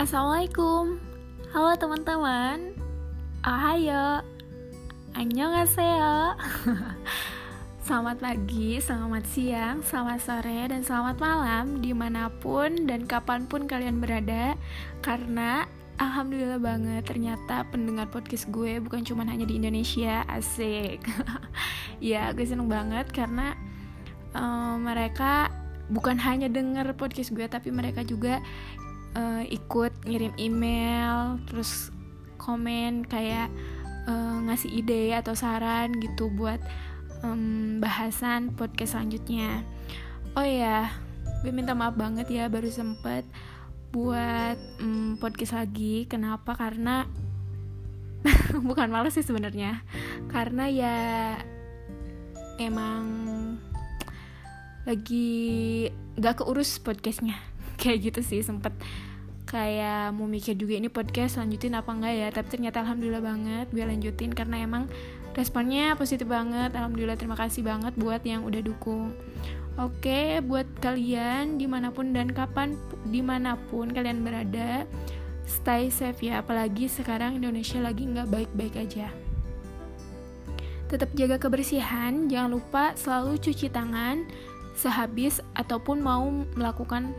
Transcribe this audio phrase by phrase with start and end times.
[0.00, 0.96] Assalamualaikum.
[1.52, 2.72] Halo teman-teman.
[3.44, 4.24] Ohayo
[5.12, 6.40] Annyeonghaseyo.
[7.84, 13.68] Selamat pagi, selamat siang, selamat sore, dan selamat malam Di mana pun dan kapan pun
[13.68, 14.56] kalian berada.
[15.04, 15.68] Karena
[16.00, 20.24] Alhamdulillah banget ternyata pendengar podcast gue bukan cuma hanya di Indonesia.
[20.32, 21.04] Asik.
[22.00, 23.52] Ya gue seneng banget karena
[24.32, 25.52] um, Mereka
[25.92, 28.40] bukan hanya denger podcast gue Tapi mereka juga
[29.16, 31.90] uh, ikut ngirim email terus
[32.40, 33.50] komen kayak
[34.08, 36.60] uh, ngasih ide atau saran gitu buat
[37.22, 39.62] um, bahasan podcast selanjutnya.
[40.38, 40.90] Oh ya
[41.40, 43.24] gue minta maaf banget ya baru sempet
[43.90, 46.06] buat um, podcast lagi.
[46.06, 46.54] Kenapa?
[46.54, 47.04] Karena
[48.68, 49.82] bukan males sih sebenarnya.
[50.30, 50.96] Karena ya
[52.60, 53.04] emang
[54.88, 57.49] lagi gak keurus podcastnya
[57.80, 58.76] kayak gitu sih sempet
[59.48, 62.28] kayak mau mikir juga ini podcast lanjutin apa enggak ya.
[62.30, 64.86] Tapi ternyata alhamdulillah banget gue lanjutin karena emang
[65.34, 66.70] responnya positif banget.
[66.76, 69.10] Alhamdulillah terima kasih banget buat yang udah dukung.
[69.74, 74.86] Oke buat kalian di mana pun dan kapan di mana pun kalian berada
[75.48, 76.46] stay safe ya.
[76.46, 79.10] Apalagi sekarang Indonesia lagi nggak baik-baik aja.
[80.86, 84.26] Tetap jaga kebersihan jangan lupa selalu cuci tangan
[84.78, 87.14] sehabis ataupun mau melakukan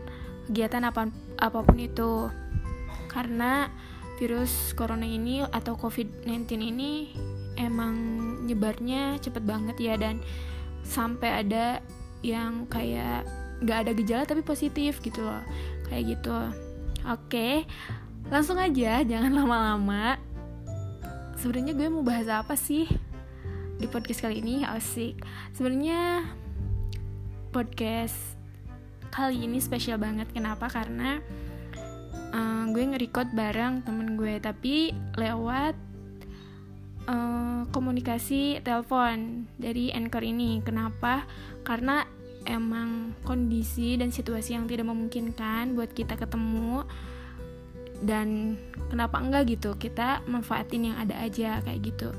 [0.48, 2.28] kegiatan apa, apa pun itu.
[3.10, 3.68] Karena
[4.16, 6.92] virus corona ini atau covid-19 ini
[7.58, 7.94] emang
[8.46, 10.22] nyebarnya cepet banget ya dan
[10.82, 11.82] sampai ada
[12.22, 13.26] yang kayak
[13.62, 15.42] gak ada gejala tapi positif gitu loh.
[15.90, 16.38] Kayak gitu.
[17.02, 17.66] Oke
[18.32, 20.16] langsung aja jangan lama-lama.
[21.36, 22.88] Sebenarnya gue mau bahas apa sih
[23.76, 24.62] di podcast kali ini?
[24.64, 25.20] Asik.
[25.52, 26.24] Sebenarnya
[27.52, 28.41] podcast
[29.12, 30.32] kali ini spesial banget.
[30.32, 30.72] Kenapa?
[30.72, 31.20] Karena
[32.32, 35.76] uh, gue nge-record bareng temen gue tapi lewat
[37.06, 40.64] uh, komunikasi telepon dari anchor ini.
[40.64, 41.28] Kenapa?
[41.62, 42.02] Karena
[42.48, 46.88] emang kondisi dan situasi yang tidak memungkinkan buat kita ketemu.
[48.02, 48.58] Dan
[48.90, 52.10] kenapa enggak gitu kita manfaatin yang ada aja kayak gitu.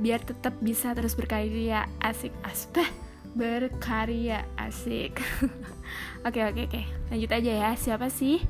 [0.00, 1.84] Biar tetap bisa terus berkarya.
[2.00, 2.88] Asik aspek
[3.34, 5.18] berkarya asik.
[6.24, 6.82] Oke oke oke.
[7.12, 7.70] Lanjut aja ya.
[7.76, 8.40] Siapa sih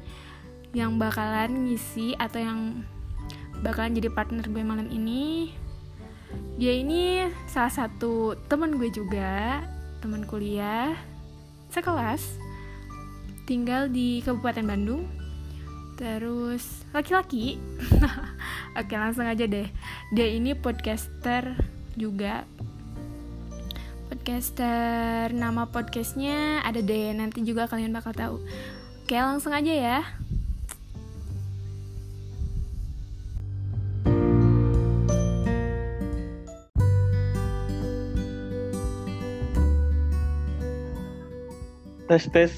[0.70, 2.60] yang bakalan ngisi atau yang
[3.66, 5.50] bakalan jadi partner gue malam ini?
[6.54, 9.66] Dia ini salah satu teman gue juga
[9.98, 10.94] teman kuliah
[11.74, 12.22] sekelas.
[13.50, 15.02] Tinggal di Kabupaten Bandung.
[15.98, 17.58] Terus laki-laki.
[18.78, 19.66] Oke langsung aja deh.
[20.14, 21.58] Dia ini podcaster
[21.98, 22.46] juga
[24.14, 25.34] podcaster.
[25.34, 28.36] Nama podcastnya ada deh nanti juga kalian bakal tahu.
[29.02, 29.98] Oke langsung aja ya.
[42.06, 42.52] Tes tes.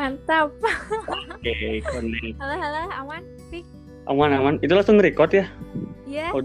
[0.00, 0.48] Mantap.
[1.36, 1.84] Oke okay,
[2.40, 3.22] halo halo aman?
[3.52, 3.68] Pik
[4.08, 4.54] aman aman.
[4.64, 5.44] Itu langsung record ya?
[6.08, 6.32] Iya.
[6.32, 6.40] Yeah.
[6.40, 6.42] oh,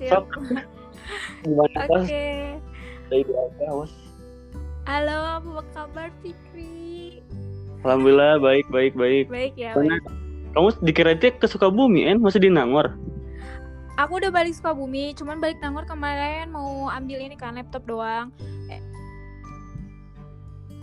[0.00, 0.24] siap
[1.42, 2.06] Gimana Oke.
[2.06, 2.58] Okay.
[3.08, 3.92] Dari aja, awas.
[4.88, 7.20] Halo, apa kabar Fikri?
[7.84, 9.28] Alhamdulillah baik baik baik.
[9.28, 9.76] Baik ya.
[9.76, 10.02] Baik.
[10.56, 12.18] Kamu dikira ke Sukabumi, En?
[12.18, 12.96] Masih di Nangor?
[14.00, 18.32] Aku udah balik Sukabumi, cuman balik Nangor kemarin mau ambil ini kan laptop doang.
[18.72, 18.82] Eh.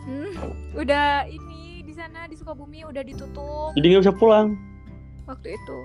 [0.05, 0.31] Hmm,
[0.85, 3.73] udah ini di sana di Sukabumi udah ditutup.
[3.73, 4.55] Jadi nggak bisa pulang.
[5.25, 5.79] Waktu itu.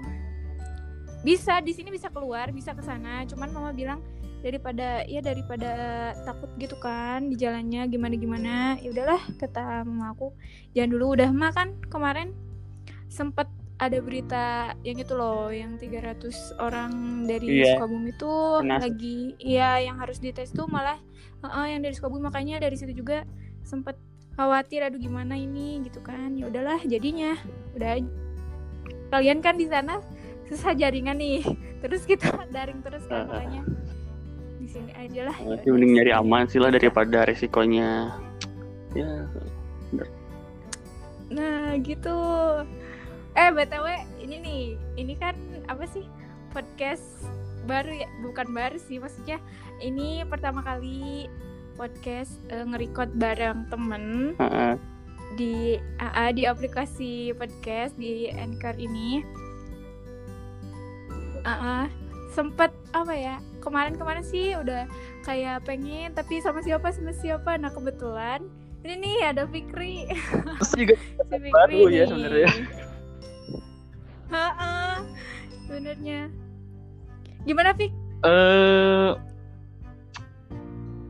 [1.24, 4.00] Bisa di sini bisa keluar, bisa ke sana, cuman mama bilang
[4.40, 5.72] daripada ya daripada
[6.24, 8.54] takut gitu kan di jalannya gimana gimana.
[8.80, 10.32] Ya udahlah kata mama aku
[10.72, 12.32] jangan dulu udah makan kemarin
[13.10, 13.48] sempet
[13.80, 17.80] ada berita yang itu loh yang 300 orang dari yeah.
[17.80, 21.00] Sukabumi itu lagi ya yang harus dites tuh malah
[21.40, 22.28] uh, uh, yang dari Sukabumi.
[22.28, 23.24] Makanya dari situ juga
[23.64, 23.96] sempet
[24.36, 25.80] khawatir aduh gimana ini?
[25.80, 26.36] Gitu kan.
[26.36, 27.40] Ya udahlah jadinya.
[27.72, 28.04] Udah
[29.10, 30.04] kalian kan di sana
[30.52, 31.40] susah jaringan nih.
[31.80, 33.64] Terus kita daring terus kan makanya.
[33.64, 33.89] di
[34.70, 35.36] sini aja lah.
[35.42, 38.14] Ya, mending nyari aman sih lah daripada resikonya.
[38.94, 39.26] Ya
[39.90, 40.08] bener.
[41.30, 42.18] nah gitu.
[43.34, 43.86] Eh btw
[44.22, 44.62] ini nih
[44.98, 45.34] ini kan
[45.66, 46.06] apa sih?
[46.54, 47.02] Podcast
[47.66, 48.08] baru ya?
[48.22, 49.42] Bukan baru sih maksudnya
[49.82, 51.26] ini pertama kali
[51.74, 54.74] podcast uh, nge-record bareng temen uh -uh.
[55.38, 59.22] di uh, di aplikasi podcast di Anchor ini.
[61.40, 61.84] Uh -uh,
[62.30, 64.88] sempet apa ya kemarin-kemarin sih udah
[65.22, 68.40] kayak pengen tapi sama siapa sama siapa nah kebetulan
[68.80, 70.08] Ini nih ada Fikri.
[70.08, 72.06] Terus juga Si Fikri baru ya nih.
[72.08, 72.48] sebenarnya.
[74.32, 75.04] Ha-ha,
[75.68, 76.20] Sebenarnya.
[77.44, 77.92] Gimana Fik?
[78.24, 79.10] Eh,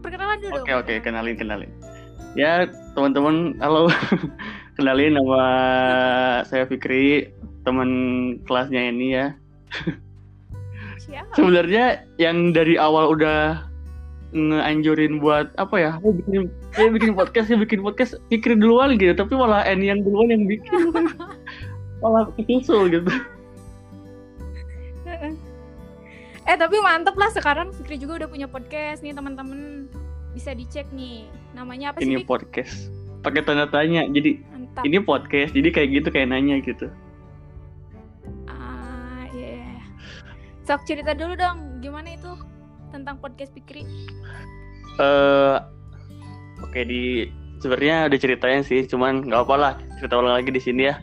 [0.02, 0.54] Perkenalan dulu.
[0.58, 1.70] oke oke kenalin kenalin.
[2.34, 3.86] Ya teman-teman, halo.
[4.76, 5.42] kenalin nama
[6.42, 7.30] saya Fikri,
[7.62, 7.90] teman
[8.46, 9.26] kelasnya ini ya.
[11.10, 11.32] Siapa?
[11.34, 11.84] Sebenarnya
[12.22, 13.66] yang dari awal udah
[14.30, 15.92] ngeanjurin buat apa ya?
[15.98, 19.10] Saya bikin, saya bikin podcast, saya bikin podcast, Fikri duluan gitu.
[19.12, 20.70] Tapi malah Eni yang duluan yang bikin.
[22.02, 23.10] malah kesusul gitu.
[26.46, 29.86] Eh tapi mantep lah sekarang Fikri juga udah punya podcast nih teman-teman
[30.30, 32.26] bisa dicek nih namanya apa sih Ini Fik?
[32.26, 32.90] podcast.
[33.20, 34.06] Pakai tanda tanya.
[34.08, 34.82] Jadi Mantap.
[34.86, 35.52] ini podcast.
[35.52, 36.88] Jadi kayak gitu kayak nanya gitu.
[40.70, 42.30] Sok cerita dulu dong gimana itu
[42.94, 43.82] tentang podcast Fikri?
[45.02, 45.56] eh
[46.62, 47.26] oke di
[47.58, 51.02] sebenarnya udah ceritain sih, cuman nggak apa lah cerita ulang lagi di sini ya.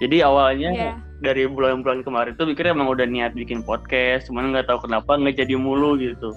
[0.00, 0.92] Jadi awalnya Iya.
[1.20, 5.36] dari bulan-bulan kemarin tuh pikir emang udah niat bikin podcast, cuman nggak tahu kenapa nggak
[5.36, 6.32] jadi mulu gitu.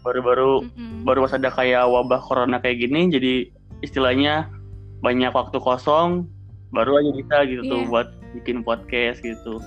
[0.00, 1.04] Baru-baru Mm-mm.
[1.04, 3.52] baru pas ada kayak wabah corona kayak gini, jadi
[3.84, 4.48] istilahnya
[5.04, 6.24] banyak waktu kosong,
[6.72, 7.88] baru aja bisa gitu tuh Iya.
[7.92, 8.08] buat
[8.40, 9.60] bikin podcast gitu.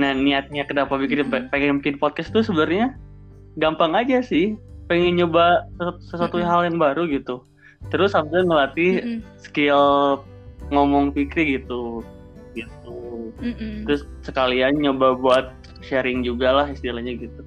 [0.00, 2.96] Nah niatnya kenapa bikin pengen bikin podcast tuh sebenarnya
[3.60, 4.56] gampang aja sih,
[4.88, 6.48] pengen nyoba sesu- sesuatu Mm-mm.
[6.48, 7.44] hal yang baru gitu.
[7.92, 9.18] Terus sambil ngelatih Mm-mm.
[9.36, 9.82] skill
[10.72, 12.00] ngomong pikir gitu,
[12.56, 13.28] gitu.
[13.44, 13.84] Mm-mm.
[13.84, 15.52] Terus sekalian nyoba buat
[15.84, 17.42] sharing juga lah istilahnya gitu.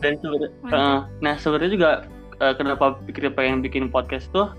[0.00, 0.80] Dan sebenarnya, Mantap.
[0.80, 1.90] eh, nah sebenarnya juga
[2.40, 4.50] eh, kenapa pikir pengen bikin podcast tuh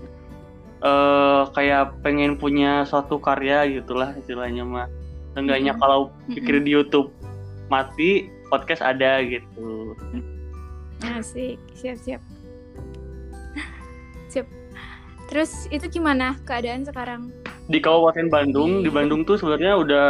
[0.82, 4.88] eh kayak pengen punya suatu karya gitulah istilahnya mah.
[5.32, 5.80] Seenggaknya Mm-mm.
[5.80, 5.98] kalau
[6.28, 7.08] pikir di YouTube
[7.66, 9.94] mati, podcast ada gitu.
[11.02, 12.20] Asik, siap-siap.
[14.28, 14.46] Siap.
[15.26, 17.30] Terus itu gimana keadaan sekarang?
[17.64, 20.06] Di Kabupaten Bandung, Di- di Bandung tuh sebenarnya udah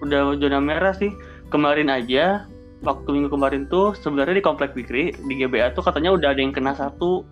[0.00, 1.10] udah zona merah sih.
[1.48, 2.44] Kemarin aja
[2.78, 6.52] waktu minggu kemarin tuh sebenarnya di Komplek Fikri di GBA tuh katanya udah ada yang
[6.52, 7.24] kena satu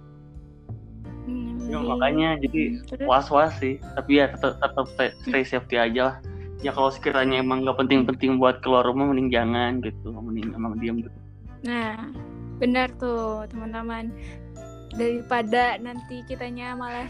[1.22, 1.78] Hmm, Ya, iya.
[1.84, 3.04] makanya jadi terus?
[3.04, 6.16] was-was sih tapi ya tetap tetap stay, stay safety aja lah
[6.66, 10.98] ya kalau sekiranya emang nggak penting-penting buat keluar rumah mending jangan gitu mending emang diam
[10.98, 11.14] gitu
[11.64, 11.98] Nah,
[12.62, 14.14] benar tuh teman-teman.
[14.94, 17.08] Daripada nanti kitanya malah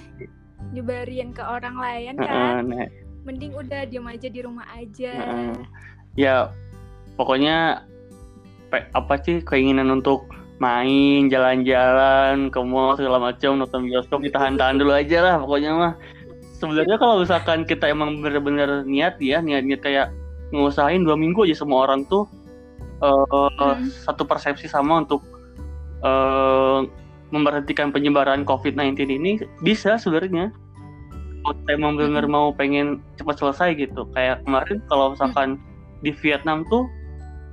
[0.73, 2.88] nyebarin ke orang lain kan, nah,
[3.29, 5.12] mending udah diam aja di rumah aja.
[5.12, 5.55] heeh.
[6.17, 6.50] ya
[7.20, 7.85] pokoknya
[8.73, 10.26] apa sih keinginan untuk
[10.56, 15.93] main jalan-jalan ke mall segala macam nonton bioskop ditahan-tahan dulu aja lah pokoknya mah
[16.56, 20.08] sebenarnya kalau misalkan kita emang bener-bener niat ya niat-niat kayak
[20.50, 22.25] ngusahain dua minggu aja semua orang tuh
[23.03, 23.88] eh, Hmm.
[23.93, 25.20] satu persepsi sama untuk
[26.00, 26.81] eh,
[27.35, 30.55] memberhentikan penyebaran COVID-19 ini bisa sebenarnya
[31.43, 32.35] kalau kita emang benar Mm-mm.
[32.35, 35.59] mau pengen cepat selesai gitu kayak kemarin kalau misalkan
[36.02, 36.87] di Vietnam tuh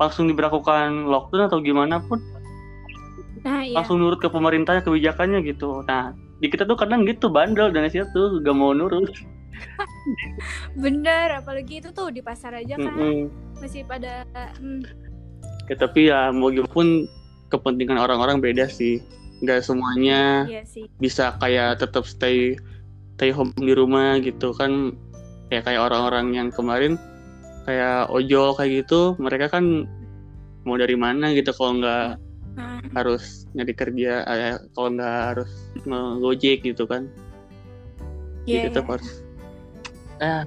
[0.02, 2.18] langsung diberlakukan lockdown atau gimana pun
[3.44, 3.76] Nah, iya.
[3.76, 8.12] langsung nurut ke pemerintahnya kebijakannya gitu nah di kita tuh kadang gitu bandel dan situ
[8.12, 9.08] tuh gak mau nurut.
[10.84, 13.32] Bener, apalagi itu tuh di pasar aja kan Mm-mm.
[13.64, 14.28] masih pada
[14.60, 14.84] hmm,
[15.72, 17.08] Ya, tapi ya mau gimana pun
[17.48, 19.00] kepentingan orang-orang beda sih.
[19.40, 20.92] Nggak semuanya iya sih.
[21.00, 22.60] bisa kayak tetap stay
[23.16, 24.92] stay home di rumah gitu kan.
[25.48, 27.00] Ya kayak orang-orang yang kemarin
[27.64, 29.88] kayak ojol kayak gitu mereka kan
[30.68, 32.20] mau dari mana gitu kalau nggak
[32.54, 35.50] Nah, harus nyari kerja eh, kalau nggak harus
[35.84, 37.10] ngojek gitu kan
[38.44, 38.92] jadi tetap iya.
[38.94, 39.12] harus
[40.20, 40.44] ah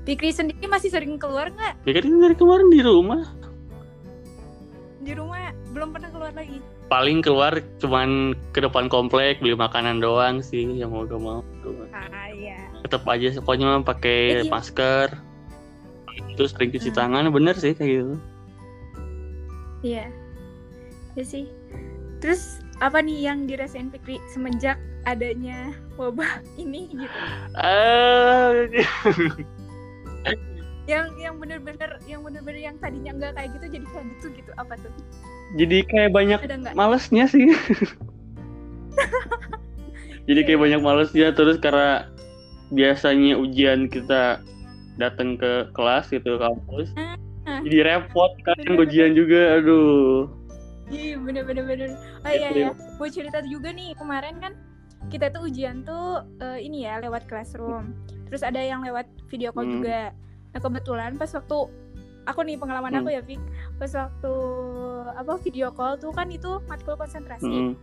[0.00, 1.74] Fikri sendiri masih sering keluar nggak?
[1.84, 3.22] ya kan dari kemarin di rumah
[5.00, 5.38] Di rumah
[5.70, 6.58] belum pernah keluar lagi.
[6.86, 11.46] paling keluar cuman ke depan komplek beli makanan doang sih yang mau gak mau
[11.94, 12.58] Ah iya.
[12.82, 14.50] tetap aja pokoknya pakai Eh, iya.
[14.50, 15.14] masker
[16.34, 16.98] terus sering cuci Hmm.
[16.98, 18.14] tangan bener sih kayak gitu
[19.80, 20.10] Iya.
[21.20, 21.52] Ya sih.
[22.24, 27.18] Terus apa nih yang dirasain Fikri semenjak adanya wabah ini gitu?
[27.60, 28.56] Ah,
[30.88, 34.80] Yang yang bener-bener yang bener-bener yang tadinya nggak kayak gitu jadi kayak gitu gitu apa
[34.80, 34.88] tuh?
[35.60, 36.40] jadi kayak banyak
[36.72, 37.52] malesnya sih.
[40.28, 42.08] jadi kayak banyak malesnya terus karena
[42.72, 44.40] biasanya ujian kita
[44.96, 46.96] datang ke kelas gitu kampus.
[46.96, 47.60] Ah.
[47.60, 50.39] Jadi repot kan ujian juga, aduh.
[50.90, 51.90] Iya bener-bener bener.
[52.20, 52.68] Oh iya ya,
[52.98, 54.52] mau cerita juga nih kemarin kan
[55.06, 57.94] kita tuh ujian tuh eh, ini ya lewat classroom.
[58.26, 59.74] Terus ada yang lewat video call Hmm.
[59.78, 60.10] juga.
[60.50, 61.58] Nah kebetulan pas waktu
[62.22, 63.00] aku nih pengalaman Hmm.
[63.00, 63.40] aku ya Vic,
[63.74, 64.34] pas waktu
[65.12, 67.46] apa video call tuh kan itu matkul konsentrasi.
[67.46, 67.74] Mm-mm.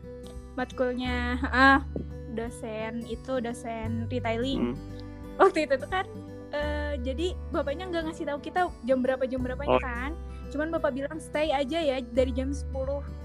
[0.54, 1.86] matkulnya ah
[2.34, 4.76] dosen itu dosen retailing Hmm.
[5.38, 6.06] waktu itu tuh kan
[6.50, 9.84] eh, jadi bapaknya nggak ngasih tahu kita jam berapa jam berapanya Oh.
[9.84, 10.12] kan
[10.50, 12.72] cuman bapak bilang stay aja ya dari jam 10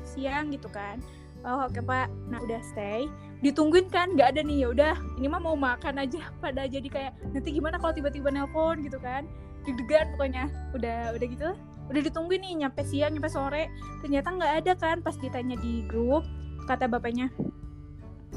[0.02, 0.99] siang gitu kan.
[1.43, 2.07] Oh oke pak.
[2.31, 3.11] Nah udah stay.
[3.43, 4.95] Ditungguin kan nggak ada nih ya udah.
[5.19, 9.26] Ini mah mau makan aja pada jadi kayak nanti gimana kalau tiba-tiba nelpon gitu kan.
[9.67, 10.47] Deg-degan pokoknya.
[10.75, 11.50] Udah udah gitu.
[11.91, 13.67] Udah ditungguin nih nyampe siang nyampe sore.
[14.00, 16.23] Ternyata nggak ada kan pas ditanya di grup
[16.71, 17.31] kata bapaknya.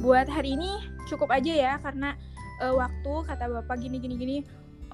[0.01, 2.17] Buat hari ini cukup aja ya karena
[2.65, 4.37] eh, waktu kata bapak gini gini gini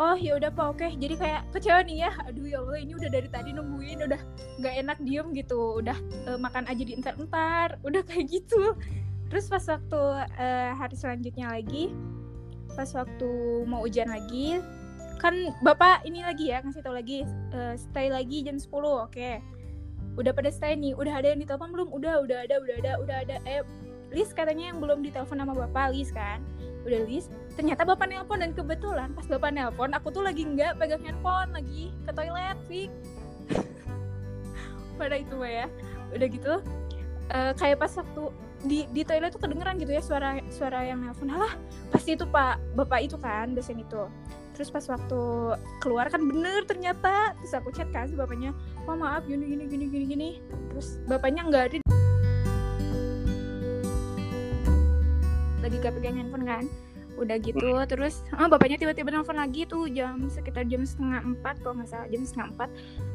[0.02, 0.88] oh ya udah pak oke.
[0.98, 2.12] Jadi kayak kecewa nih ya.
[2.26, 4.22] Aduh ya allah ini udah dari tadi nungguin udah
[4.58, 5.78] nggak enak diem gitu.
[5.78, 8.74] Udah eh, makan aja di entar entar udah kayak gitu.
[9.30, 10.02] Terus pas waktu
[10.42, 11.94] eh, hari selanjutnya lagi
[12.72, 13.32] pas waktu
[13.68, 14.64] mau ujian lagi
[15.20, 19.32] kan bapak ini lagi ya ngasih tahu lagi eh, stay lagi jam 10 oke.
[20.18, 21.90] Udah pada stay nih udah ada yang ditelepon belum?
[21.94, 23.36] Udah udah ada udah ada udah ada.
[23.46, 23.62] Eh
[24.12, 26.44] Lis katanya yang belum ditelepon sama bapak Lis kan?
[26.84, 31.04] Udah Lis ternyata bapak nelpon dan kebetulan pas bapak nelpon aku tuh lagi nggak pegang
[31.04, 32.92] handphone lagi ke toilet Fik.
[35.00, 35.66] Pada itu Mbak ya.
[36.12, 36.54] Udah gitu
[37.32, 38.24] eh, kayak pas waktu
[38.62, 41.32] di di toilet tuh kedengeran gitu ya suara suara yang nelpon.
[41.32, 41.56] Alah
[41.96, 44.12] pasti itu pak bapak itu kan dosen itu.
[44.52, 45.22] Terus pas waktu
[45.80, 47.32] keluar kan bener ternyata.
[47.40, 48.52] Terus aku chat kan si bapaknya
[48.84, 50.30] oh maaf gini gini gini gini gini.
[50.76, 52.01] Terus bapaknya nggak ada
[55.72, 56.66] lagi gak pegang handphone kan.
[57.16, 61.80] Udah gitu terus oh, bapaknya tiba-tiba nelfon lagi tuh jam sekitar jam setengah empat kalau
[61.80, 62.70] nggak salah jam setengah empat.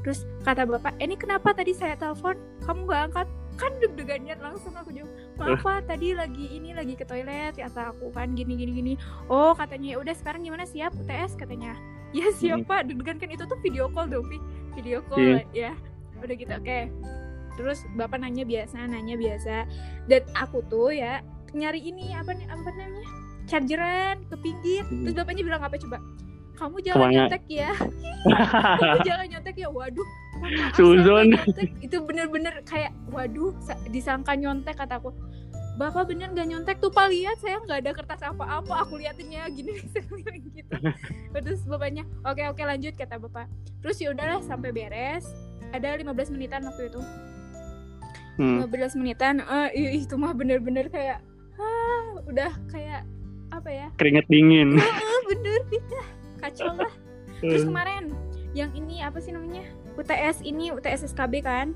[0.04, 2.40] Terus kata bapak eh, ini kenapa tadi saya telepon?
[2.64, 3.28] Kamu nggak angkat?
[3.56, 8.08] Kan deg-degannya langsung aku jawab maaf pak tadi lagi ini lagi ke toilet kata aku
[8.16, 8.92] kan gini gini gini.
[9.28, 10.64] Oh katanya ya udah sekarang gimana?
[10.64, 11.76] Siap UTS katanya.
[12.16, 12.88] Ya siap pak.
[12.88, 14.40] Deg-degan kan itu tuh video call dong Vi.
[14.76, 15.76] video call ya.
[16.24, 16.80] Udah gitu oke.
[17.56, 19.64] Terus bapak nanya biasa nanya biasa.
[20.04, 21.24] Dan aku tuh ya
[21.56, 23.10] nyari ini apa nih apa namanya
[23.46, 25.02] chargeran ke pinggir Hmm.
[25.02, 25.98] terus bapaknya bilang apa coba
[26.54, 27.14] kamu jangan Ke mana?
[27.16, 27.70] nyontek ya
[28.80, 30.08] kamu jangan nyontek ya waduh
[30.72, 31.26] Suzon.
[31.30, 31.68] nyontek.
[31.80, 35.12] itu bener-bener kayak waduh sa- disangka nyontek kataku
[35.76, 39.76] Bapak bener gak nyontek tuh pak lihat saya nggak ada kertas apa-apa aku liatinnya gini
[40.48, 40.72] gitu
[41.34, 43.44] terus bapaknya oke oke lanjut kata bapak
[43.80, 45.28] terus ya udahlah sampai beres
[45.70, 47.00] ada 15 menitan waktu itu
[48.36, 48.60] Hmm.
[48.62, 51.24] 15 menitan eh ih, itu mah bener-bener kayak
[52.26, 53.02] udah kayak
[53.48, 54.76] apa ya Keringet dingin.
[54.76, 56.00] ah, bener kita
[56.38, 56.92] kacau lah
[57.40, 58.10] terus kemarin
[58.52, 59.62] yang ini apa sih namanya
[59.94, 61.72] UTS ini UTS SKB kan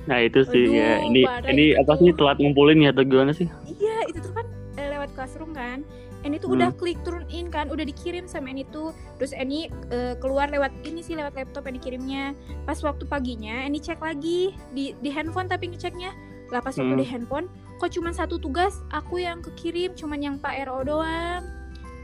[0.00, 0.92] Nah itu sih Aduh, ya.
[1.02, 1.20] Ini
[1.52, 3.44] ini itu apa sih telat ngumpulin ya atau gimana sih?
[3.70, 5.84] iya itu tuh kan eh, lewat classroom kan
[6.20, 6.56] Ini tuh Hmm.
[6.56, 8.92] udah klik turun in kan, udah dikirim sama Eni tuh.
[9.16, 12.24] Terus Eni eh, keluar lewat ini sih lewat laptop yang dikirimnya.
[12.62, 16.12] Pas waktu paginya Eni cek lagi di di handphone tapi ngeceknya.
[16.48, 17.00] Lah pas waktu Hmm.
[17.00, 17.46] di handphone
[17.80, 21.42] kok cuma satu tugas aku yang kekirim, cuman yang Pak RO doang.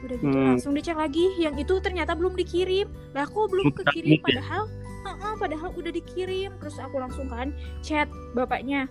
[0.00, 0.56] Udah gitu Hmm.
[0.56, 2.88] langsung dicek lagi, yang itu ternyata belum dikirim.
[3.12, 4.40] Lah kok belum kekirim submit ya?
[4.40, 4.64] padahal
[5.06, 6.50] Heeh, padahal udah dikirim.
[6.58, 8.90] Terus aku langsung kan chat bapaknya.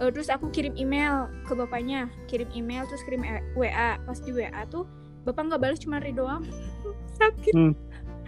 [0.00, 3.94] Eh, terus aku kirim email ke bapaknya, kirim email terus kirim e- WA.
[4.02, 4.90] Pas di WA tuh
[5.22, 6.42] bapak nggak balas cuma ri doang.
[7.20, 7.54] Sakit.
[7.54, 7.72] Hmm.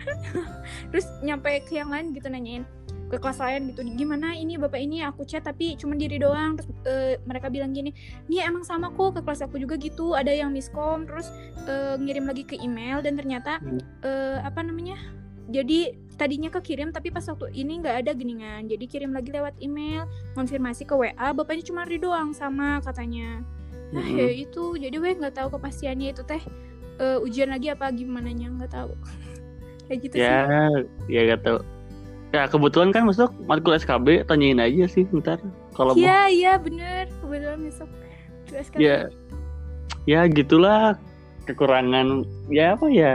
[0.92, 2.62] terus nyampe ke yang lain gitu nanyain
[3.10, 3.84] ke kelas lain gitu.
[3.84, 5.04] Gimana ini bapak ini?
[5.04, 6.56] Aku chat tapi cuma diri doang.
[6.56, 7.92] Terus eh, mereka bilang gini
[8.28, 10.16] nih emang sama kok ke kelas aku juga gitu.
[10.16, 11.28] Ada yang miskom terus
[11.68, 13.78] eh, ngirim lagi ke email dan ternyata Hmm.
[14.02, 14.96] eh, apa namanya
[15.44, 18.64] jadi tadinya kekirim tapi pas waktu ini nggak ada geningan.
[18.68, 23.44] Jadi kirim lagi lewat email konfirmasi ke WA bapaknya cuma ri doang sama katanya.
[23.92, 24.16] Nah Mm-mm.
[24.16, 24.76] ya itu.
[24.80, 26.40] Jadi weh nggak tahu kepastiannya itu teh
[26.98, 28.92] eh, ujian lagi apa gimana nya nggak tahu.
[29.86, 30.40] Kayak gitu sih.
[30.40, 30.70] Ya,
[31.10, 31.58] ya gak tau.
[32.34, 35.38] Ya kebetulan kan masuk matkul SKB, tanyain aja sih ntar
[35.70, 36.02] kalau mau.
[36.02, 37.86] Iya iya bener kebetulan besok
[38.50, 38.96] Terus kan Ya,
[40.04, 40.98] ya gitulah
[41.46, 43.14] kekurangan ya apa ya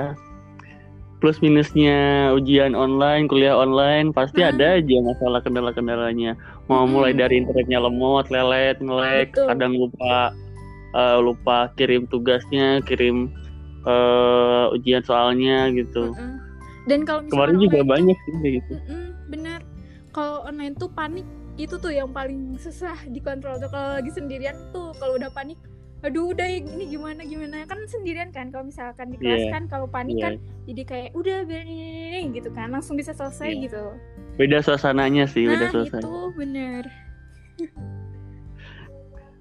[1.20, 4.56] plus minusnya ujian online, kuliah online pasti Hmm.
[4.56, 6.40] ada aja masalah kendala-kendalanya.
[6.72, 6.96] Mau Mm-mm.
[6.96, 9.48] mulai dari internetnya lemot, lelet, ngelek, Betul.
[9.52, 10.32] kadang lupa
[10.96, 13.28] eh, lupa kirim tugasnya, kirim
[13.84, 16.16] eh, ujian soalnya gitu.
[16.16, 16.40] Mm-mm.
[16.88, 18.34] dan kalau misalnya Kemarin juga banyak sih
[18.64, 18.74] gitu.
[18.80, 19.09] bener
[20.10, 21.26] kalau online tuh panik
[21.56, 25.60] itu tuh yang paling susah dikontrol tuh kalau lagi sendirian tuh kalau udah panik
[26.00, 29.52] aduh udah ini gimana gimana kan sendirian kan kalau misalkan di kelas Iya.
[29.52, 30.24] kan kalau panik Iya.
[30.24, 33.64] kan jadi kayak udah ini gitu kan langsung bisa selesai Iya.
[33.68, 33.84] gitu
[34.36, 36.00] Beda suasananya sih, beda nah suasana.
[36.00, 36.84] itu bener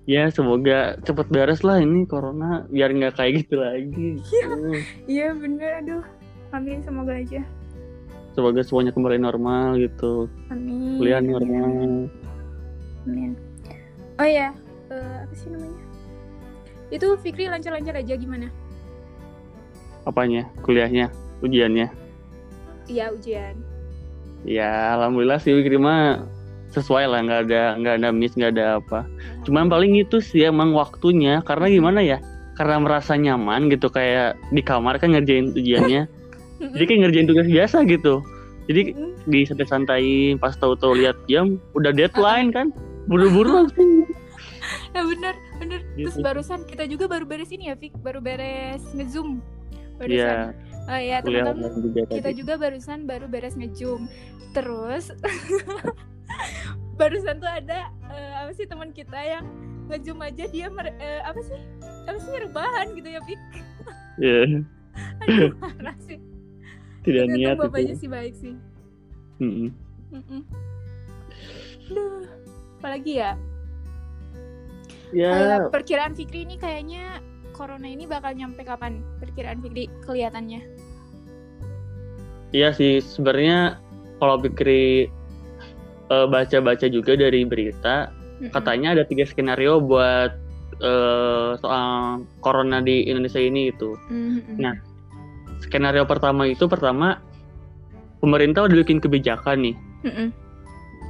[0.08, 4.16] Ya semoga cepet beres lah ini corona biar nggak kayak gitu lagi.
[4.16, 4.72] Hmm.
[5.04, 6.04] iya bener aduh
[6.50, 7.44] amin semoga aja
[8.38, 10.30] Semoga semuanya kembali normal gitu.
[10.46, 11.66] amin Kuliah normal.
[11.66, 12.06] amin.
[13.02, 13.30] Amin.
[14.14, 14.54] Oh ya,
[14.94, 15.82] eh, apa sih namanya?
[16.94, 18.46] Itu Fikri lancar-lancar aja gimana?
[20.06, 20.46] Apanya?
[20.62, 21.10] Kuliahnya,
[21.42, 21.90] ujiannya.
[22.86, 23.58] Iya ujian.
[24.46, 26.22] Ya, alhamdulillah sih Fikri mah
[26.70, 29.02] sesuai lah, nggak ada nggak ada miss, nggak ada apa.
[29.50, 32.22] Cuman paling itu sih emang waktunya, karena gimana ya?
[32.54, 36.06] Karena merasa nyaman gitu kayak di kamar kan ngerjain ujiannya.
[36.58, 38.14] Jadi kayak ngerjain tugas biasa gitu.
[38.68, 38.92] Jadi
[39.24, 40.04] di santai-santai
[40.36, 42.68] pas tahu-tahu lihat jam udah deadline kan
[43.06, 44.04] buru-buru langsung
[44.92, 45.80] Ya bener bener.
[45.96, 46.24] Terus Gitu.
[46.24, 49.40] barusan kita juga baru beres ini ya Fik, baru beres ngezoom.
[49.96, 50.12] Barusan.
[50.12, 50.52] Iya
[50.88, 51.70] Oh iya teman-teman
[52.08, 54.08] kita tadi juga barusan baru beres ngezoom.
[54.52, 55.12] Terus
[57.00, 59.44] barusan tuh ada eh, apa sih teman kita yang
[59.88, 61.56] ngezoom aja dia mer- eh, apa sih
[62.04, 63.40] apa sih rebahan gitu ya Fik.
[64.18, 64.38] Iya,
[65.24, 66.17] Aduh parah sih.
[67.08, 68.54] Tidak Tapi niat bapaknya itu sih baik sih.
[69.40, 69.70] Mm-mm.
[70.12, 70.40] Mm-mm.
[71.88, 72.28] Duh,
[72.76, 73.32] apalagi ya?
[75.08, 79.00] ya Eh, perkiraan Fikri ini kayaknya corona ini bakal nyampe kapan?
[79.18, 80.60] Perkiraan Fikri kelihatannya.
[82.48, 83.76] iya sih sebenarnya
[84.16, 84.68] kalau pikir
[86.08, 88.08] eh, baca-baca juga dari berita
[88.40, 88.52] Mm-mm.
[88.56, 90.32] katanya ada tiga skenario buat
[90.80, 94.56] eh, soal corona di Indonesia ini itu Mm-mm.
[94.60, 94.76] Nah.
[95.62, 97.18] Skenario pertama itu pertama
[98.18, 100.28] pemerintah udah bikin kebijakan nih Mm-mm.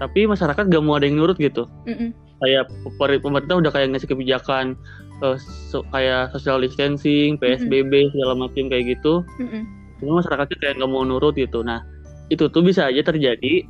[0.01, 2.13] tapi masyarakat gak mau ada yang nurut gitu Mm-mm.
[2.41, 4.77] kayak pemer- pemerintah udah kayak ngasih kebijakan
[5.19, 9.67] eh, so- kayak social distancing, PSBB segala macam kayak gitu, Mm-mm.
[9.99, 11.67] cuma masyarakatnya kayak nggak mau nurut gitu.
[11.67, 11.83] Nah
[12.31, 13.67] itu tuh bisa aja terjadi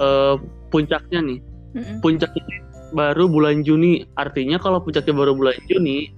[0.00, 0.34] eh,
[0.72, 1.38] puncaknya nih,
[1.76, 2.00] Mm-mm.
[2.00, 2.64] puncaknya
[2.96, 4.08] baru bulan Juni.
[4.16, 6.08] Artinya kalau puncaknya baru bulan Juni,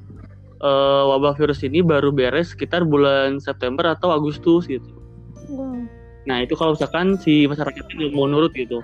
[0.63, 4.87] eh, wabah virus ini baru beres sekitar bulan September atau Agustus gitu.
[5.51, 5.85] Wow.
[6.25, 8.79] Nah itu kalau misalkan si masyarakatnya nggak mau nurut gitu.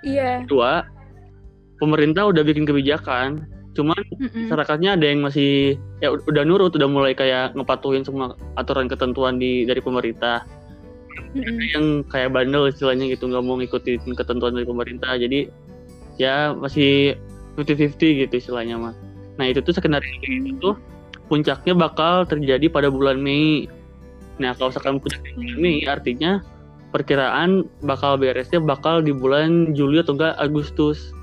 [0.00, 0.44] Iya.
[0.48, 0.84] Kedua,
[1.76, 3.44] pemerintah udah bikin kebijakan,
[3.76, 4.48] cuman Mm-mm.
[4.48, 9.38] masyarakatnya ada yang masih ya ud- udah nurut udah mulai kayak ngepatuhin semua aturan ketentuan
[9.38, 10.42] di dari pemerintah
[11.36, 11.58] Mm-mm.
[11.76, 15.46] yang kayak bandel istilahnya gitu nggak mau ngikutin ketentuan dari pemerintah jadi
[16.18, 17.14] ya masih
[17.56, 18.94] 50-50 gitu istilahnya mah
[19.38, 20.74] nah itu tuh skenario kayak gitu tuh
[21.30, 23.70] puncaknya bakal terjadi pada bulan Mei.
[24.42, 26.32] Nah kalau misalkan puncaknya bulan Mei artinya
[26.90, 31.14] perkiraan bakal beresnya bakal di bulan Juli atau enggak Agustus.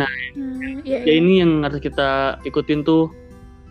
[0.00, 1.12] Hmm, iya, ya iya.
[1.20, 3.12] ini yang harus kita ikutin tuh.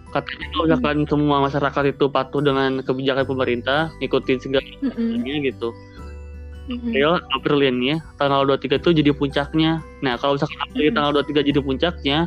[0.10, 5.69] Katanya kalau misalkan semua masyarakat itu patuh dengan kebijakan pemerintah ngikutin segala aturannya gitu.
[6.69, 9.72] April April ini ya tanggal 23 itu jadi puncaknya.
[10.06, 10.95] Nah kalau misalkan April Mm.
[10.98, 12.17] tanggal 23 jadi puncaknya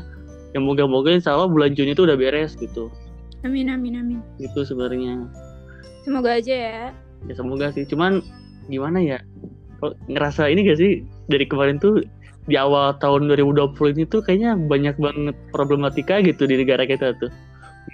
[0.53, 2.93] ya moga-moga insya Allah bulan Juni itu udah beres gitu
[3.43, 4.19] Amin amin amin.
[4.39, 5.27] itu sebenarnya
[6.03, 6.83] Semoga aja ya.
[7.25, 8.23] ya semoga sih cuman
[8.67, 9.19] gimana ya
[9.79, 10.93] kok ngerasa ini gak sih
[11.27, 12.03] dari kemarin tuh
[12.47, 17.31] di awal tahun 2020 ini tuh kayaknya banyak banget problematika gitu di negara kita tuh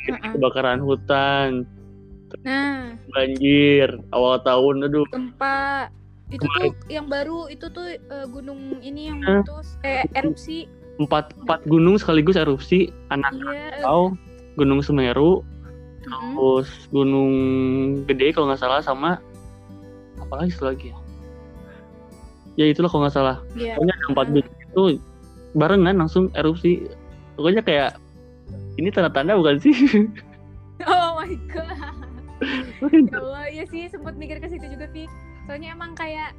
[0.09, 0.37] Uh-uh.
[0.37, 1.65] kebakaran hutan
[2.45, 5.89] Nah, banjir awal tahun aduh gempa
[6.29, 6.61] itu Kemarin.
[6.61, 9.41] tuh yang baru itu tuh eh, gunung ini yang Hah?
[9.41, 10.69] meletus eh erupsi.
[10.99, 13.43] Empat empat gunung sekaligus erupsi anak Iya.
[13.43, 14.03] eh, Rakatau
[14.59, 15.43] gunung Semeru
[16.03, 16.35] mm-mm.
[16.35, 17.33] terus gunung
[18.05, 19.23] gede kalau nggak salah sama
[20.19, 20.99] apa lagi ya
[22.59, 23.79] ya itulah kalau nggak salah Iya.
[23.79, 24.83] pokoknya ada empat gunung itu
[25.55, 26.91] barengan langsung erupsi
[27.39, 27.91] pokoknya kayak
[28.77, 29.75] ini tanda-tanda bukan sih
[30.87, 31.75] Oh my god.
[33.11, 35.11] ya Allah, iya sih sempat mikir ke situ juga sih.
[35.43, 36.31] Soalnya emang kayak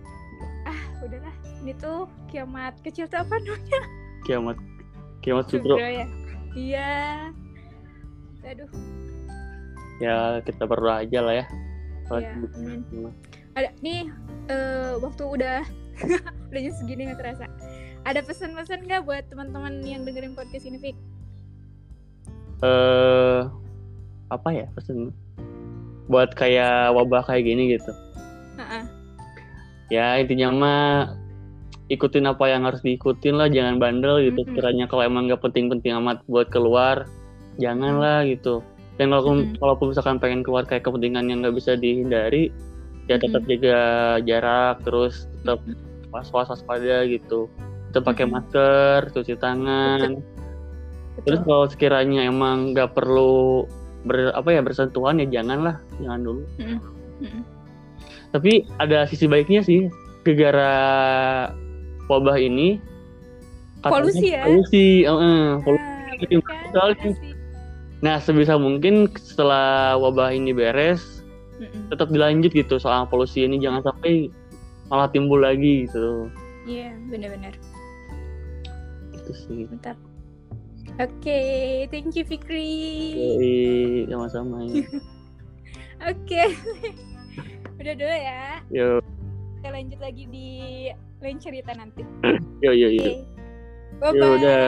[0.63, 3.81] ah udahlah ini tuh kiamat kecil tuh apa namanya?
[4.29, 4.57] Kiamat
[5.25, 6.05] kiamat Sugro ya.
[6.53, 6.93] Iya.
[8.45, 8.69] Aduh,
[10.01, 11.45] ya kita berdoa aja lah ya
[12.09, 13.13] Iya, amin.
[13.53, 14.09] ada nih
[14.49, 15.61] eh, waktu udah
[16.49, 17.45] udah jam segini nggak terasa.
[18.05, 20.97] Ada pesan-pesan nggak buat teman-teman yang dengerin podcast ini, Fik?
[22.59, 23.39] eh
[24.27, 25.15] apa ya pesen
[26.11, 27.91] buat kayak wabah kayak gini gitu
[28.59, 28.83] Heeh.
[29.87, 30.85] ya intinya mah
[31.89, 34.45] ikutin apa yang harus diikutin lah jangan bandel gitu.
[34.45, 34.53] Mhm.
[34.55, 37.09] kiranya kalau emang nggak penting-penting amat buat keluar
[37.57, 38.61] janganlah gitu.
[39.01, 39.57] Dan kalau Mhm.
[39.57, 42.53] kalaupun misalkan pengen keluar kayak kepentingan yang nggak bisa dihindari
[43.09, 43.79] ya tetap jaga
[44.21, 45.59] jarak terus tetap
[46.13, 47.49] was was waspada gitu.
[47.89, 50.21] Tetap pakai masker cuci tangan.
[51.25, 53.65] Terus kalau sekiranya emang nggak perlu
[54.05, 56.43] ber, apa ya bersentuhan ya janganlah jangan dulu.
[56.61, 56.79] Mhm.
[57.19, 57.41] Mhm.
[58.29, 59.89] tapi ada sisi baiknya sih
[60.21, 61.49] gegara
[62.09, 62.81] wabah ini
[63.79, 64.43] Polusi ya?
[64.43, 65.87] polusi eh, eh, polusi.
[65.87, 66.65] Ah, bener kan?
[66.99, 67.37] Iya
[67.99, 71.19] nah sebisa mungkin setelah wabah ini beres
[71.59, 71.91] Mm-mm.
[71.91, 74.31] tetap dilanjut gitu soal polusi ini jangan sampai
[74.87, 76.31] malah timbul lagi gitu
[76.63, 77.55] Iya, benar-benar.
[79.09, 79.97] itu sih Mantap.
[81.01, 83.15] okay, thank you Fikri.
[83.17, 83.57] Oke,
[84.05, 84.85] sama-sama ya.
[86.13, 86.43] Oke.
[87.81, 88.43] Udah dulu ya.
[88.69, 88.89] Yo,
[89.57, 90.49] Kita lanjut lagi di
[91.19, 92.03] lain cerita nanti.
[92.63, 93.03] yo, yo, yo.
[93.03, 93.13] Oke.
[93.99, 94.35] Bye Yo, bye.
[94.39, 94.67] udah.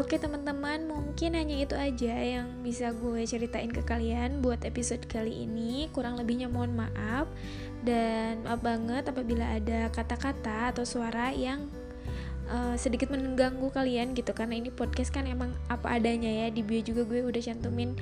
[0.00, 5.44] Oke teman-teman, mungkin hanya itu aja yang bisa gue ceritain ke kalian buat episode kali
[5.44, 5.92] ini.
[5.92, 7.28] Kurang lebihnya mohon maaf
[7.84, 11.68] dan maaf banget apabila ada kata-kata atau suara yang
[12.50, 14.34] uh, sedikit mengganggu kalian gitu.
[14.34, 16.46] Karena ini podcast kan emang apa adanya ya.
[16.50, 17.94] Di bio juga gue udah cantumin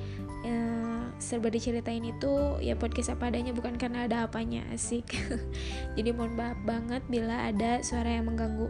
[0.43, 5.05] uh, serba diceritain itu ya podcast apa adanya bukan karena ada apanya asik.
[5.95, 8.67] Jadi mohon maaf banget bila ada suara yang mengganggu.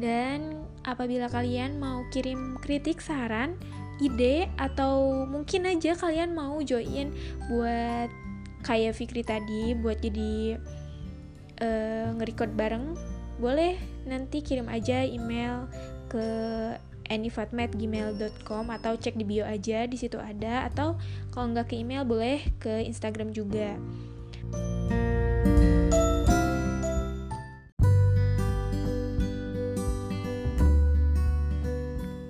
[0.00, 3.52] Dan apabila kalian mau kirim kritik, saran,
[4.00, 7.12] ide atau mungkin aja kalian mau join
[7.52, 8.08] buat
[8.64, 10.56] kayak Fikri tadi buat jadi
[11.60, 12.96] uh, bareng,
[13.36, 13.76] boleh
[14.08, 15.68] nanti kirim aja email
[16.10, 16.26] ke
[17.10, 20.94] anifatmed@gmail.com atau cek di bio aja di situ ada atau
[21.34, 23.74] kalau nggak ke email boleh ke Instagram juga.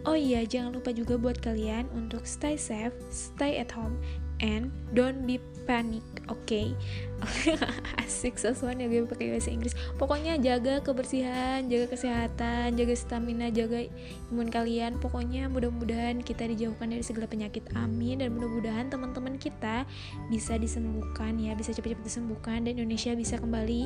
[0.08, 3.94] Oh iya, jangan lupa juga buat kalian untuk stay safe, stay at home,
[4.40, 6.44] and don't be panic, oke?
[6.46, 6.72] Okay?
[8.00, 9.76] Asik sesuatu ya gue pakai bahasa Inggris.
[10.00, 13.84] Pokoknya jaga kebersihan, jaga kesehatan, jaga stamina, jaga
[14.32, 14.96] imun kalian.
[14.98, 17.68] Pokoknya mudah-mudahan kita dijauhkan dari segala penyakit.
[17.76, 18.24] Amin.
[18.24, 19.84] Dan mudah-mudahan teman-teman kita
[20.32, 23.84] bisa disembuhkan ya, bisa cepat-cepat disembuhkan dan Indonesia bisa kembali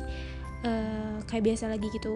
[0.63, 2.15] uh, kayak biasa lagi gitu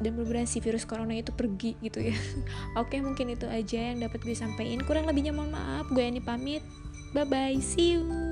[0.00, 2.16] dan mudah-mudahan si virus corona itu pergi gitu ya
[2.80, 6.64] oke mungkin itu aja yang dapat gue sampaikan kurang lebihnya mohon maaf gue Ani pamit
[7.12, 8.29] bye bye see you